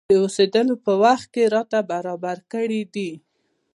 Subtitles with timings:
[0.09, 3.11] د اوسېدلو په وخت کې راته برابر کړي دي.